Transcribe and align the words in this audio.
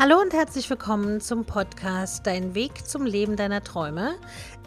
Hallo 0.00 0.20
und 0.20 0.32
herzlich 0.32 0.70
willkommen 0.70 1.20
zum 1.20 1.44
Podcast 1.44 2.24
Dein 2.24 2.54
Weg 2.54 2.86
zum 2.86 3.04
Leben 3.04 3.34
deiner 3.34 3.64
Träume. 3.64 4.14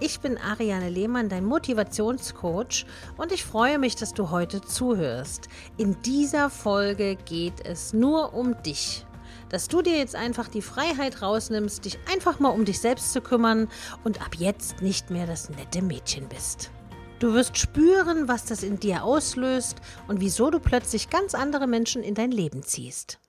Ich 0.01 0.19
bin 0.19 0.37
Ariane 0.37 0.89
Lehmann, 0.89 1.29
dein 1.29 1.45
Motivationscoach 1.45 2.85
und 3.15 3.31
ich 3.31 3.45
freue 3.45 3.79
mich, 3.79 3.95
dass 3.95 4.13
du 4.13 4.29
heute 4.29 4.59
zuhörst. 4.59 5.47
In 5.77 5.95
dieser 6.01 6.49
Folge 6.49 7.15
geht 7.15 7.65
es 7.65 7.93
nur 7.93 8.33
um 8.33 8.61
dich. 8.63 9.05
Dass 9.47 9.69
du 9.69 9.81
dir 9.81 9.97
jetzt 9.97 10.17
einfach 10.17 10.49
die 10.49 10.61
Freiheit 10.61 11.21
rausnimmst, 11.21 11.85
dich 11.85 11.97
einfach 12.11 12.41
mal 12.41 12.49
um 12.49 12.65
dich 12.65 12.81
selbst 12.81 13.13
zu 13.13 13.21
kümmern 13.21 13.69
und 14.03 14.19
ab 14.21 14.35
jetzt 14.37 14.81
nicht 14.81 15.11
mehr 15.11 15.27
das 15.27 15.49
nette 15.49 15.81
Mädchen 15.81 16.27
bist. 16.27 16.71
Du 17.19 17.33
wirst 17.33 17.57
spüren, 17.57 18.27
was 18.27 18.43
das 18.43 18.63
in 18.63 18.81
dir 18.81 19.05
auslöst 19.05 19.77
und 20.09 20.19
wieso 20.19 20.49
du 20.49 20.59
plötzlich 20.59 21.09
ganz 21.09 21.35
andere 21.35 21.67
Menschen 21.67 22.03
in 22.03 22.15
dein 22.15 22.31
Leben 22.31 22.63
ziehst. 22.63 23.20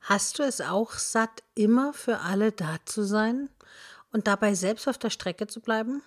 Hast 0.00 0.38
du 0.38 0.42
es 0.42 0.60
auch 0.60 0.92
satt, 0.92 1.42
immer 1.54 1.92
für 1.92 2.20
alle 2.20 2.52
da 2.52 2.76
zu 2.84 3.04
sein 3.04 3.48
und 4.12 4.26
dabei 4.26 4.54
selbst 4.54 4.88
auf 4.88 4.98
der 4.98 5.10
Strecke 5.10 5.46
zu 5.46 5.60
bleiben? 5.60 6.02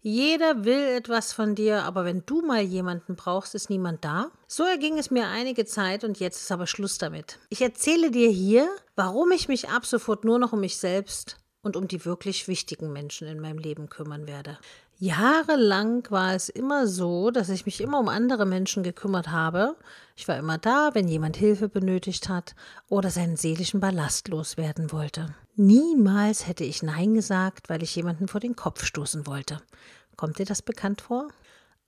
Jeder 0.00 0.64
will 0.64 0.82
etwas 0.96 1.32
von 1.32 1.54
dir, 1.54 1.82
aber 1.82 2.04
wenn 2.04 2.24
du 2.26 2.42
mal 2.42 2.62
jemanden 2.62 3.16
brauchst, 3.16 3.54
ist 3.54 3.70
niemand 3.70 4.04
da? 4.04 4.30
So 4.46 4.62
erging 4.62 4.98
es 4.98 5.10
mir 5.10 5.26
einige 5.26 5.64
Zeit 5.64 6.04
und 6.04 6.20
jetzt 6.20 6.42
ist 6.42 6.52
aber 6.52 6.66
Schluss 6.66 6.98
damit. 6.98 7.38
Ich 7.48 7.60
erzähle 7.60 8.10
dir 8.10 8.30
hier, 8.30 8.68
warum 8.96 9.32
ich 9.32 9.48
mich 9.48 9.68
ab 9.68 9.84
sofort 9.84 10.24
nur 10.24 10.38
noch 10.38 10.52
um 10.52 10.60
mich 10.60 10.76
selbst 10.76 11.38
und 11.62 11.76
um 11.76 11.88
die 11.88 12.04
wirklich 12.04 12.46
wichtigen 12.46 12.92
Menschen 12.92 13.26
in 13.26 13.40
meinem 13.40 13.58
Leben 13.58 13.88
kümmern 13.88 14.26
werde. 14.26 14.58
Jahrelang 15.04 16.10
war 16.10 16.32
es 16.32 16.48
immer 16.48 16.86
so, 16.86 17.30
dass 17.30 17.50
ich 17.50 17.66
mich 17.66 17.82
immer 17.82 18.00
um 18.00 18.08
andere 18.08 18.46
Menschen 18.46 18.82
gekümmert 18.82 19.28
habe. 19.28 19.76
Ich 20.16 20.26
war 20.28 20.38
immer 20.38 20.56
da, 20.56 20.94
wenn 20.94 21.08
jemand 21.08 21.36
Hilfe 21.36 21.68
benötigt 21.68 22.30
hat 22.30 22.54
oder 22.88 23.10
seinen 23.10 23.36
seelischen 23.36 23.80
Ballast 23.80 24.28
loswerden 24.28 24.92
wollte. 24.92 25.34
Niemals 25.56 26.46
hätte 26.46 26.64
ich 26.64 26.82
Nein 26.82 27.12
gesagt, 27.12 27.68
weil 27.68 27.82
ich 27.82 27.94
jemanden 27.94 28.28
vor 28.28 28.40
den 28.40 28.56
Kopf 28.56 28.82
stoßen 28.82 29.26
wollte. 29.26 29.60
Kommt 30.16 30.38
dir 30.38 30.46
das 30.46 30.62
bekannt 30.62 31.02
vor? 31.02 31.28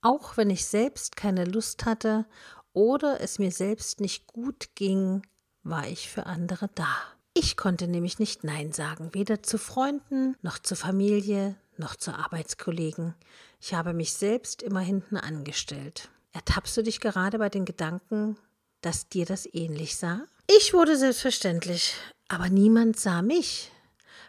Auch 0.01 0.37
wenn 0.37 0.51
ich 0.51 0.67
selbst 0.67 1.15
keine 1.15 1.45
Lust 1.45 1.85
hatte 1.85 2.27
oder 2.71 3.19
es 3.19 3.39
mir 3.39 3.51
selbst 3.51 3.99
nicht 3.99 4.27
gut 4.27 4.75
ging, 4.75 5.23
war 5.63 5.87
ich 5.87 6.11
für 6.11 6.27
andere 6.27 6.69
da. 6.75 6.95
Ich 7.33 7.57
konnte 7.57 7.87
nämlich 7.87 8.19
nicht 8.19 8.43
Nein 8.43 8.73
sagen, 8.73 9.09
weder 9.13 9.41
zu 9.41 9.57
Freunden 9.57 10.35
noch 10.43 10.59
zur 10.59 10.77
Familie 10.77 11.55
noch 11.79 11.95
zu 11.95 12.13
Arbeitskollegen. 12.13 13.13
Ich 13.59 13.73
habe 13.73 13.93
mich 13.93 14.13
selbst 14.13 14.61
immer 14.61 14.79
hinten 14.79 15.17
angestellt. 15.17 16.09
Ertappst 16.33 16.75
du 16.77 16.83
dich 16.83 16.99
gerade 16.99 17.39
bei 17.39 17.49
den 17.49 17.65
Gedanken, 17.65 18.37
dass 18.81 19.09
dir 19.09 19.25
das 19.25 19.47
ähnlich 19.53 19.97
sah? 19.97 20.21
Ich 20.47 20.73
wurde 20.73 20.97
selbstverständlich, 20.97 21.95
aber 22.27 22.49
niemand 22.49 22.99
sah 22.99 23.21
mich. 23.21 23.71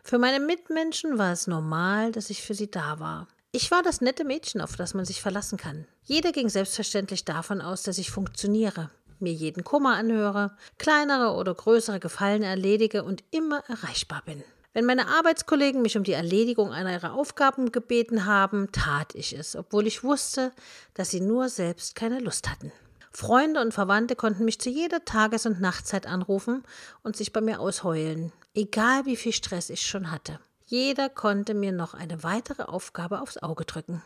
Für 0.03 0.19
meine 0.19 0.41
Mitmenschen 0.41 1.19
war 1.19 1.33
es 1.33 1.47
normal, 1.47 2.13
dass 2.13 2.31
ich 2.31 2.43
für 2.43 2.55
sie 2.55 2.71
da 2.71 2.99
war. 2.99 3.29
Ich 3.53 3.71
war 3.71 3.83
das 3.83 4.01
nette 4.01 4.25
Mädchen, 4.25 4.61
auf 4.61 4.77
das 4.77 4.95
man 4.95 5.05
sich 5.05 5.21
verlassen 5.21 5.59
kann. 5.59 5.87
Jeder 6.05 6.33
ging 6.33 6.49
selbstverständlich 6.49 7.25
davon 7.25 7.61
aus, 7.61 7.83
dass 7.83 7.99
ich 7.99 8.11
funktioniere 8.11 8.91
mir 9.21 9.33
jeden 9.33 9.65
Kummer 9.65 9.97
anhöre, 9.97 10.57
kleinere 10.79 11.35
oder 11.35 11.55
größere 11.55 12.01
Gefallen 12.01 12.43
erledige 12.43 13.05
und 13.05 13.25
immer 13.31 13.63
erreichbar 13.69 14.23
bin. 14.25 14.43
Wenn 14.79 14.87
meine 14.87 15.09
Arbeitskollegen 15.09 15.83
mich 15.83 15.97
um 15.97 16.05
die 16.05 16.13
Erledigung 16.13 16.71
einer 16.71 16.93
ihrer 16.93 17.15
Aufgaben 17.15 17.73
gebeten 17.73 18.27
haben, 18.27 18.71
tat 18.71 19.13
ich 19.17 19.37
es, 19.37 19.57
obwohl 19.57 19.89
ich 19.89 20.05
wusste, 20.05 20.53
dass 20.95 21.11
sie 21.11 21.21
nur 21.21 21.49
selbst 21.49 21.97
keine 21.97 22.21
Lust 22.21 22.49
hatten. 22.49 22.71
Freunde 23.11 23.61
und 23.61 23.75
Verwandte 23.75 24.15
konnten 24.15 24.45
mich 24.45 24.61
zu 24.61 24.71
jeder 24.71 25.05
Tages- 25.05 25.47
und 25.47 25.61
Nachtzeit 25.61 26.07
anrufen 26.07 26.63
und 27.03 27.17
sich 27.17 27.33
bei 27.33 27.41
mir 27.41 27.59
ausheulen, 27.59 28.33
egal 28.55 29.05
wie 29.05 29.17
viel 29.17 29.33
Stress 29.33 29.69
ich 29.69 29.85
schon 29.85 30.13
hatte. 30.13 30.39
Jeder 30.67 31.09
konnte 31.09 31.55
mir 31.55 31.73
noch 31.73 31.95
eine 31.95 32.23
weitere 32.23 32.63
Aufgabe 32.63 33.21
aufs 33.21 33.39
Auge 33.39 33.65
drücken. 33.65 34.01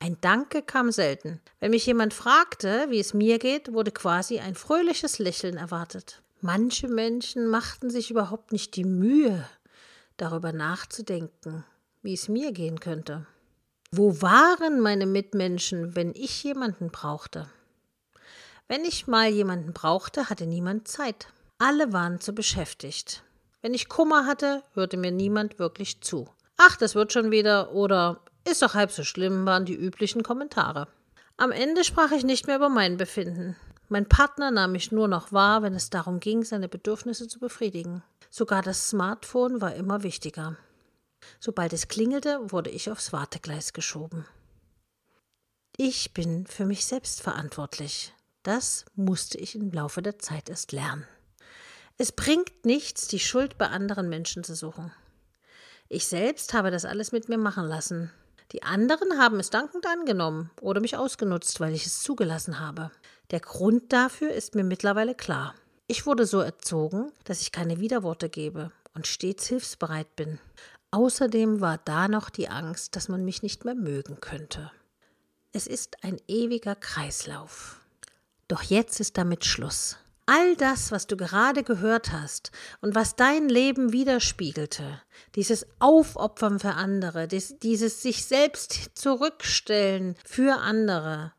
Ein 0.00 0.16
Danke 0.22 0.62
kam 0.62 0.90
selten. 0.90 1.40
Wenn 1.60 1.70
mich 1.70 1.86
jemand 1.86 2.12
fragte, 2.14 2.86
wie 2.88 2.98
es 2.98 3.14
mir 3.14 3.38
geht, 3.38 3.72
wurde 3.72 3.92
quasi 3.92 4.40
ein 4.40 4.56
fröhliches 4.56 5.20
Lächeln 5.20 5.56
erwartet. 5.56 6.20
Manche 6.40 6.88
Menschen 6.88 7.46
machten 7.46 7.90
sich 7.90 8.10
überhaupt 8.10 8.50
nicht 8.50 8.76
die 8.76 8.84
Mühe, 8.84 9.48
darüber 10.16 10.52
nachzudenken, 10.52 11.64
wie 12.02 12.14
es 12.14 12.28
mir 12.28 12.52
gehen 12.52 12.80
könnte. 12.80 13.26
Wo 13.90 14.20
waren 14.20 14.80
meine 14.80 15.06
Mitmenschen, 15.06 15.94
wenn 15.94 16.12
ich 16.14 16.42
jemanden 16.42 16.90
brauchte? 16.90 17.48
Wenn 18.68 18.84
ich 18.84 19.06
mal 19.06 19.28
jemanden 19.28 19.72
brauchte, 19.72 20.28
hatte 20.28 20.46
niemand 20.46 20.88
Zeit. 20.88 21.28
Alle 21.58 21.92
waren 21.92 22.20
zu 22.20 22.34
beschäftigt. 22.34 23.22
Wenn 23.62 23.74
ich 23.74 23.88
Kummer 23.88 24.26
hatte, 24.26 24.62
hörte 24.74 24.96
mir 24.96 25.12
niemand 25.12 25.58
wirklich 25.58 26.00
zu. 26.00 26.28
Ach, 26.56 26.76
das 26.76 26.94
wird 26.94 27.12
schon 27.12 27.30
wieder 27.30 27.72
oder 27.72 28.20
ist 28.48 28.62
doch 28.62 28.74
halb 28.74 28.90
so 28.90 29.04
schlimm, 29.04 29.46
waren 29.46 29.64
die 29.64 29.74
üblichen 29.74 30.22
Kommentare. 30.22 30.88
Am 31.36 31.52
Ende 31.52 31.84
sprach 31.84 32.12
ich 32.12 32.24
nicht 32.24 32.46
mehr 32.46 32.56
über 32.56 32.68
mein 32.68 32.96
Befinden. 32.96 33.56
Mein 33.88 34.08
Partner 34.08 34.50
nahm 34.50 34.72
mich 34.72 34.90
nur 34.90 35.06
noch 35.06 35.32
wahr, 35.32 35.62
wenn 35.62 35.74
es 35.74 35.90
darum 35.90 36.18
ging, 36.18 36.42
seine 36.42 36.68
Bedürfnisse 36.68 37.28
zu 37.28 37.38
befriedigen. 37.38 38.02
Sogar 38.30 38.62
das 38.62 38.88
Smartphone 38.88 39.60
war 39.60 39.74
immer 39.74 40.02
wichtiger. 40.02 40.56
Sobald 41.38 41.72
es 41.72 41.88
klingelte, 41.88 42.40
wurde 42.50 42.70
ich 42.70 42.90
aufs 42.90 43.12
Wartegleis 43.12 43.72
geschoben. 43.72 44.26
Ich 45.76 46.14
bin 46.14 46.46
für 46.46 46.64
mich 46.64 46.86
selbst 46.86 47.22
verantwortlich. 47.22 48.12
Das 48.42 48.84
musste 48.94 49.38
ich 49.38 49.54
im 49.54 49.70
Laufe 49.70 50.02
der 50.02 50.18
Zeit 50.18 50.48
erst 50.48 50.72
lernen. 50.72 51.06
Es 51.98 52.12
bringt 52.12 52.64
nichts, 52.64 53.08
die 53.08 53.18
Schuld 53.20 53.56
bei 53.58 53.68
anderen 53.68 54.08
Menschen 54.08 54.42
zu 54.42 54.54
suchen. 54.54 54.92
Ich 55.88 56.06
selbst 56.08 56.54
habe 56.54 56.70
das 56.70 56.84
alles 56.84 57.12
mit 57.12 57.28
mir 57.28 57.38
machen 57.38 57.66
lassen. 57.66 58.10
Die 58.52 58.62
anderen 58.62 59.18
haben 59.18 59.38
es 59.40 59.50
dankend 59.50 59.86
angenommen 59.86 60.50
oder 60.60 60.80
mich 60.80 60.96
ausgenutzt, 60.96 61.60
weil 61.60 61.74
ich 61.74 61.86
es 61.86 62.02
zugelassen 62.02 62.60
habe. 62.60 62.90
Der 63.30 63.40
Grund 63.40 63.92
dafür 63.92 64.32
ist 64.32 64.54
mir 64.54 64.64
mittlerweile 64.64 65.14
klar. 65.14 65.54
Ich 65.88 66.06
wurde 66.06 66.26
so 66.26 66.40
erzogen, 66.40 67.12
dass 67.24 67.40
ich 67.40 67.52
keine 67.52 67.80
Widerworte 67.80 68.28
gebe 68.28 68.72
und 68.94 69.06
stets 69.06 69.46
hilfsbereit 69.46 70.14
bin. 70.16 70.38
Außerdem 70.90 71.60
war 71.60 71.78
da 71.84 72.08
noch 72.08 72.30
die 72.30 72.48
Angst, 72.48 72.96
dass 72.96 73.08
man 73.08 73.24
mich 73.24 73.42
nicht 73.42 73.64
mehr 73.64 73.74
mögen 73.74 74.20
könnte. 74.20 74.70
Es 75.52 75.66
ist 75.66 76.04
ein 76.04 76.18
ewiger 76.28 76.74
Kreislauf. 76.74 77.80
Doch 78.48 78.62
jetzt 78.62 79.00
ist 79.00 79.18
damit 79.18 79.44
Schluss. 79.44 79.96
All 80.26 80.56
das, 80.56 80.90
was 80.90 81.06
du 81.06 81.16
gerade 81.16 81.62
gehört 81.62 82.10
hast 82.10 82.50
und 82.80 82.96
was 82.96 83.14
dein 83.14 83.48
Leben 83.48 83.92
widerspiegelte, 83.92 85.00
dieses 85.36 85.66
Aufopfern 85.78 86.58
für 86.58 86.72
andere, 86.72 87.28
dieses 87.28 88.02
sich 88.02 88.24
selbst 88.24 88.90
zurückstellen 88.94 90.16
für 90.24 90.58
andere, 90.58 91.32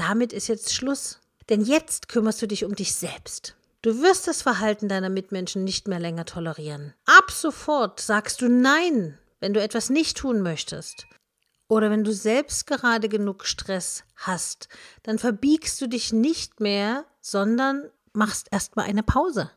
damit 0.00 0.32
ist 0.32 0.48
jetzt 0.48 0.74
Schluss. 0.74 1.20
Denn 1.50 1.60
jetzt 1.60 2.08
kümmerst 2.08 2.40
du 2.40 2.46
dich 2.46 2.64
um 2.64 2.74
dich 2.74 2.94
selbst. 2.94 3.56
Du 3.82 4.02
wirst 4.02 4.28
das 4.28 4.42
Verhalten 4.42 4.88
deiner 4.88 5.10
Mitmenschen 5.10 5.64
nicht 5.64 5.88
mehr 5.88 5.98
länger 5.98 6.24
tolerieren. 6.24 6.94
Ab 7.06 7.30
sofort 7.30 8.00
sagst 8.00 8.40
du 8.40 8.48
Nein, 8.48 9.18
wenn 9.40 9.52
du 9.52 9.60
etwas 9.60 9.90
nicht 9.90 10.16
tun 10.16 10.42
möchtest. 10.42 11.06
Oder 11.68 11.90
wenn 11.90 12.04
du 12.04 12.12
selbst 12.12 12.66
gerade 12.66 13.08
genug 13.08 13.46
Stress 13.46 14.04
hast, 14.16 14.68
dann 15.02 15.18
verbiegst 15.18 15.80
du 15.80 15.86
dich 15.86 16.12
nicht 16.12 16.60
mehr, 16.60 17.04
sondern 17.20 17.90
machst 18.12 18.48
erstmal 18.50 18.86
eine 18.86 19.02
Pause. 19.02 19.50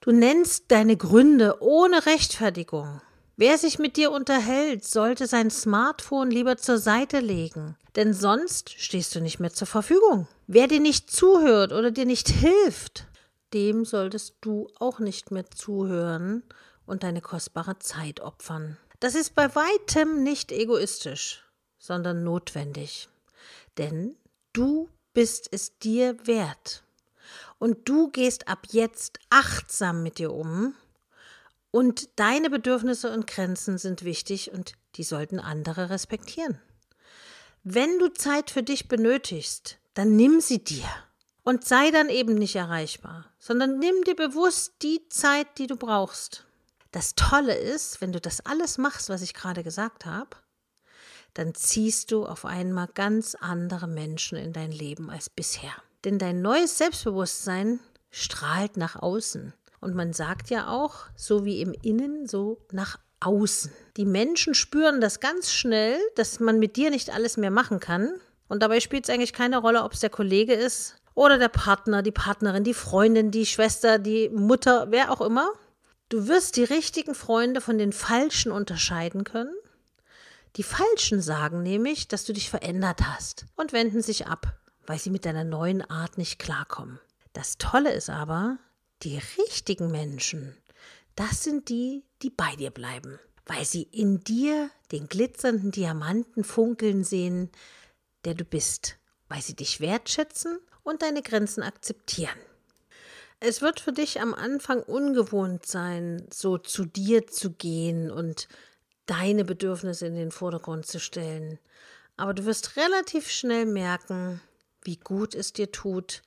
Du 0.00 0.12
nennst 0.12 0.70
deine 0.70 0.96
Gründe 0.96 1.56
ohne 1.60 2.06
Rechtfertigung. 2.06 3.00
Wer 3.40 3.56
sich 3.56 3.78
mit 3.78 3.96
dir 3.96 4.10
unterhält, 4.10 4.84
sollte 4.84 5.28
sein 5.28 5.48
Smartphone 5.48 6.28
lieber 6.28 6.56
zur 6.56 6.76
Seite 6.76 7.20
legen, 7.20 7.76
denn 7.94 8.12
sonst 8.12 8.70
stehst 8.70 9.14
du 9.14 9.20
nicht 9.20 9.38
mehr 9.38 9.52
zur 9.52 9.68
Verfügung. 9.68 10.26
Wer 10.48 10.66
dir 10.66 10.80
nicht 10.80 11.08
zuhört 11.08 11.72
oder 11.72 11.92
dir 11.92 12.04
nicht 12.04 12.28
hilft, 12.28 13.06
dem 13.54 13.84
solltest 13.84 14.34
du 14.40 14.66
auch 14.80 14.98
nicht 14.98 15.30
mehr 15.30 15.48
zuhören 15.52 16.42
und 16.84 17.04
deine 17.04 17.20
kostbare 17.20 17.78
Zeit 17.78 18.18
opfern. 18.18 18.76
Das 18.98 19.14
ist 19.14 19.36
bei 19.36 19.54
weitem 19.54 20.24
nicht 20.24 20.50
egoistisch, 20.50 21.44
sondern 21.78 22.24
notwendig. 22.24 23.08
Denn 23.76 24.16
du 24.52 24.88
bist 25.14 25.48
es 25.52 25.78
dir 25.78 26.16
wert. 26.26 26.82
Und 27.60 27.88
du 27.88 28.10
gehst 28.10 28.48
ab 28.48 28.66
jetzt 28.72 29.20
achtsam 29.30 30.02
mit 30.02 30.18
dir 30.18 30.32
um. 30.32 30.74
Und 31.70 32.18
deine 32.18 32.50
Bedürfnisse 32.50 33.12
und 33.12 33.26
Grenzen 33.26 33.78
sind 33.78 34.04
wichtig 34.04 34.52
und 34.52 34.72
die 34.94 35.02
sollten 35.02 35.38
andere 35.38 35.90
respektieren. 35.90 36.60
Wenn 37.62 37.98
du 37.98 38.08
Zeit 38.08 38.50
für 38.50 38.62
dich 38.62 38.88
benötigst, 38.88 39.78
dann 39.94 40.16
nimm 40.16 40.40
sie 40.40 40.62
dir 40.62 40.86
und 41.42 41.64
sei 41.64 41.90
dann 41.90 42.08
eben 42.08 42.34
nicht 42.34 42.56
erreichbar, 42.56 43.26
sondern 43.38 43.78
nimm 43.78 44.04
dir 44.04 44.16
bewusst 44.16 44.74
die 44.82 45.06
Zeit, 45.08 45.58
die 45.58 45.66
du 45.66 45.76
brauchst. 45.76 46.46
Das 46.92 47.14
Tolle 47.14 47.54
ist, 47.54 48.00
wenn 48.00 48.12
du 48.12 48.20
das 48.20 48.40
alles 48.46 48.78
machst, 48.78 49.08
was 49.10 49.22
ich 49.22 49.34
gerade 49.34 49.62
gesagt 49.62 50.06
habe, 50.06 50.36
dann 51.34 51.54
ziehst 51.54 52.10
du 52.10 52.26
auf 52.26 52.44
einmal 52.44 52.88
ganz 52.94 53.34
andere 53.34 53.86
Menschen 53.86 54.38
in 54.38 54.52
dein 54.52 54.72
Leben 54.72 55.10
als 55.10 55.28
bisher. 55.28 55.72
Denn 56.04 56.18
dein 56.18 56.40
neues 56.40 56.78
Selbstbewusstsein 56.78 57.80
strahlt 58.10 58.76
nach 58.76 58.96
außen. 58.96 59.52
Und 59.80 59.94
man 59.94 60.12
sagt 60.12 60.50
ja 60.50 60.68
auch, 60.68 61.06
so 61.16 61.44
wie 61.44 61.60
im 61.60 61.72
Innen, 61.82 62.26
so 62.26 62.58
nach 62.72 62.98
außen. 63.20 63.72
Die 63.96 64.04
Menschen 64.04 64.54
spüren 64.54 65.00
das 65.00 65.20
ganz 65.20 65.52
schnell, 65.52 65.98
dass 66.16 66.40
man 66.40 66.58
mit 66.58 66.76
dir 66.76 66.90
nicht 66.90 67.10
alles 67.10 67.36
mehr 67.36 67.50
machen 67.50 67.80
kann. 67.80 68.12
Und 68.48 68.62
dabei 68.62 68.80
spielt 68.80 69.04
es 69.04 69.10
eigentlich 69.10 69.32
keine 69.32 69.58
Rolle, 69.58 69.82
ob 69.82 69.92
es 69.92 70.00
der 70.00 70.10
Kollege 70.10 70.54
ist 70.54 70.96
oder 71.14 71.38
der 71.38 71.48
Partner, 71.48 72.02
die 72.02 72.12
Partnerin, 72.12 72.64
die 72.64 72.74
Freundin, 72.74 73.30
die 73.30 73.46
Schwester, 73.46 73.98
die 73.98 74.28
Mutter, 74.28 74.86
wer 74.90 75.10
auch 75.10 75.20
immer. 75.20 75.50
Du 76.08 76.28
wirst 76.28 76.56
die 76.56 76.64
richtigen 76.64 77.14
Freunde 77.14 77.60
von 77.60 77.76
den 77.76 77.92
falschen 77.92 78.52
unterscheiden 78.52 79.24
können. 79.24 79.54
Die 80.56 80.62
Falschen 80.62 81.20
sagen 81.20 81.62
nämlich, 81.62 82.08
dass 82.08 82.24
du 82.24 82.32
dich 82.32 82.48
verändert 82.48 83.00
hast 83.04 83.46
und 83.56 83.72
wenden 83.72 84.00
sich 84.00 84.26
ab, 84.26 84.54
weil 84.86 84.98
sie 84.98 85.10
mit 85.10 85.26
deiner 85.26 85.44
neuen 85.44 85.82
Art 85.90 86.18
nicht 86.18 86.38
klarkommen. 86.38 86.98
Das 87.32 87.58
Tolle 87.58 87.92
ist 87.92 88.10
aber, 88.10 88.58
die 89.02 89.20
richtigen 89.38 89.90
Menschen, 89.90 90.56
das 91.14 91.44
sind 91.44 91.68
die, 91.68 92.04
die 92.22 92.30
bei 92.30 92.54
dir 92.56 92.70
bleiben, 92.70 93.18
weil 93.46 93.64
sie 93.64 93.82
in 93.82 94.20
dir 94.20 94.70
den 94.92 95.08
glitzernden 95.08 95.70
Diamanten 95.70 96.44
funkeln 96.44 97.04
sehen, 97.04 97.50
der 98.24 98.34
du 98.34 98.44
bist, 98.44 98.98
weil 99.28 99.42
sie 99.42 99.54
dich 99.54 99.80
wertschätzen 99.80 100.58
und 100.82 101.02
deine 101.02 101.22
Grenzen 101.22 101.62
akzeptieren. 101.62 102.38
Es 103.40 103.62
wird 103.62 103.78
für 103.78 103.92
dich 103.92 104.20
am 104.20 104.34
Anfang 104.34 104.82
ungewohnt 104.82 105.64
sein, 105.64 106.26
so 106.32 106.58
zu 106.58 106.84
dir 106.84 107.28
zu 107.28 107.52
gehen 107.52 108.10
und 108.10 108.48
deine 109.06 109.44
Bedürfnisse 109.44 110.06
in 110.06 110.16
den 110.16 110.32
Vordergrund 110.32 110.86
zu 110.86 110.98
stellen. 110.98 111.58
Aber 112.16 112.34
du 112.34 112.44
wirst 112.44 112.76
relativ 112.76 113.30
schnell 113.30 113.64
merken, 113.64 114.40
wie 114.82 114.96
gut 114.96 115.36
es 115.36 115.52
dir 115.52 115.70
tut, 115.70 116.22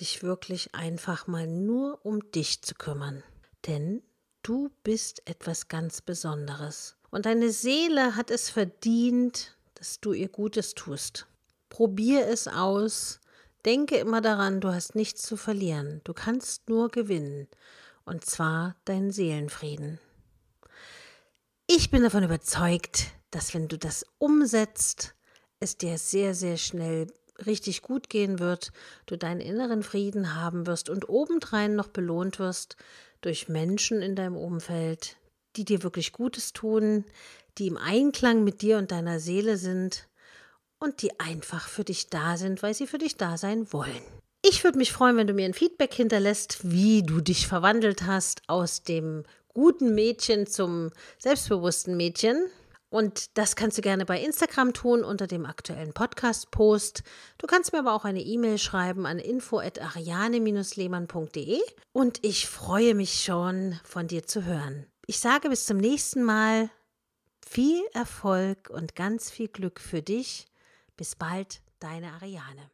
dich 0.00 0.22
wirklich 0.22 0.74
einfach 0.74 1.26
mal 1.26 1.46
nur 1.46 2.04
um 2.04 2.30
dich 2.32 2.62
zu 2.62 2.74
kümmern. 2.74 3.22
Denn 3.66 4.02
du 4.42 4.70
bist 4.82 5.22
etwas 5.28 5.68
ganz 5.68 6.00
Besonderes. 6.00 6.96
Und 7.10 7.26
deine 7.26 7.50
Seele 7.50 8.16
hat 8.16 8.30
es 8.30 8.50
verdient, 8.50 9.56
dass 9.74 10.00
du 10.00 10.12
ihr 10.12 10.28
Gutes 10.28 10.74
tust. 10.74 11.26
Probier 11.68 12.26
es 12.26 12.48
aus. 12.48 13.20
Denke 13.64 13.96
immer 13.96 14.20
daran, 14.20 14.60
du 14.60 14.72
hast 14.72 14.94
nichts 14.94 15.22
zu 15.22 15.36
verlieren. 15.36 16.00
Du 16.04 16.14
kannst 16.14 16.68
nur 16.68 16.88
gewinnen. 16.88 17.48
Und 18.04 18.24
zwar 18.24 18.76
deinen 18.84 19.12
Seelenfrieden. 19.12 20.00
Ich 21.66 21.90
bin 21.90 22.02
davon 22.02 22.24
überzeugt, 22.24 23.12
dass 23.30 23.54
wenn 23.54 23.68
du 23.68 23.78
das 23.78 24.04
umsetzt, 24.18 25.14
es 25.60 25.78
dir 25.78 25.96
sehr, 25.98 26.34
sehr 26.34 26.56
schnell 26.56 27.06
richtig 27.42 27.82
gut 27.82 28.08
gehen 28.08 28.38
wird, 28.38 28.72
du 29.06 29.16
deinen 29.16 29.40
inneren 29.40 29.82
Frieden 29.82 30.34
haben 30.34 30.66
wirst 30.66 30.88
und 30.88 31.08
obendrein 31.08 31.76
noch 31.76 31.88
belohnt 31.88 32.38
wirst 32.38 32.76
durch 33.20 33.48
Menschen 33.48 34.02
in 34.02 34.16
deinem 34.16 34.36
Umfeld, 34.36 35.16
die 35.56 35.64
dir 35.64 35.82
wirklich 35.82 36.12
Gutes 36.12 36.52
tun, 36.52 37.04
die 37.58 37.66
im 37.66 37.76
Einklang 37.76 38.44
mit 38.44 38.62
dir 38.62 38.78
und 38.78 38.90
deiner 38.90 39.20
Seele 39.20 39.56
sind 39.56 40.08
und 40.78 41.02
die 41.02 41.20
einfach 41.20 41.68
für 41.68 41.84
dich 41.84 42.08
da 42.08 42.36
sind, 42.36 42.62
weil 42.62 42.74
sie 42.74 42.86
für 42.86 42.98
dich 42.98 43.16
da 43.16 43.36
sein 43.36 43.72
wollen. 43.72 44.02
Ich 44.44 44.64
würde 44.64 44.78
mich 44.78 44.92
freuen, 44.92 45.16
wenn 45.16 45.28
du 45.28 45.34
mir 45.34 45.44
ein 45.44 45.54
Feedback 45.54 45.94
hinterlässt, 45.94 46.58
wie 46.68 47.04
du 47.04 47.20
dich 47.20 47.46
verwandelt 47.46 48.02
hast 48.02 48.42
aus 48.48 48.82
dem 48.82 49.22
guten 49.54 49.94
Mädchen 49.94 50.48
zum 50.48 50.90
selbstbewussten 51.18 51.96
Mädchen. 51.96 52.46
Und 52.92 53.36
das 53.38 53.56
kannst 53.56 53.78
du 53.78 53.82
gerne 53.82 54.04
bei 54.04 54.20
Instagram 54.20 54.74
tun 54.74 55.02
unter 55.02 55.26
dem 55.26 55.46
aktuellen 55.46 55.94
Podcast-Post. 55.94 57.02
Du 57.38 57.46
kannst 57.46 57.72
mir 57.72 57.78
aber 57.78 57.94
auch 57.94 58.04
eine 58.04 58.20
E-Mail 58.20 58.58
schreiben 58.58 59.06
an 59.06 59.18
info.ariane-lehmann.de 59.18 61.58
und 61.92 62.22
ich 62.22 62.46
freue 62.46 62.94
mich 62.94 63.24
schon, 63.24 63.80
von 63.82 64.08
dir 64.08 64.26
zu 64.26 64.44
hören. 64.44 64.84
Ich 65.06 65.20
sage 65.20 65.48
bis 65.48 65.64
zum 65.64 65.78
nächsten 65.78 66.22
Mal. 66.22 66.68
Viel 67.40 67.82
Erfolg 67.94 68.68
und 68.68 68.94
ganz 68.94 69.30
viel 69.30 69.48
Glück 69.48 69.80
für 69.80 70.02
dich. 70.02 70.44
Bis 70.98 71.16
bald, 71.16 71.62
deine 71.80 72.12
Ariane. 72.12 72.70